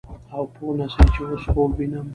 او 0.35 0.43
پوه 0.53 0.71
نه 0.79 0.87
سې 0.93 1.03
چې 1.13 1.21
اوس 1.29 1.43
خوب 1.51 1.71
وينم. 1.77 2.07